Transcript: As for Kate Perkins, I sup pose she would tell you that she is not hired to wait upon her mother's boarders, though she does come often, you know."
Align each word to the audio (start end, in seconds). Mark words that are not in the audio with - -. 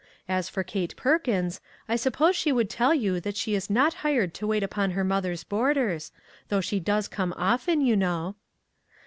As 0.27 0.49
for 0.49 0.63
Kate 0.63 0.95
Perkins, 0.95 1.61
I 1.87 1.95
sup 1.95 2.13
pose 2.13 2.35
she 2.35 2.51
would 2.51 2.71
tell 2.71 2.91
you 2.91 3.19
that 3.19 3.35
she 3.37 3.53
is 3.53 3.69
not 3.69 3.93
hired 4.01 4.33
to 4.33 4.47
wait 4.47 4.63
upon 4.63 4.89
her 4.97 5.03
mother's 5.03 5.43
boarders, 5.43 6.11
though 6.49 6.59
she 6.59 6.79
does 6.79 7.07
come 7.07 7.35
often, 7.37 7.81
you 7.81 7.95
know." 7.95 8.33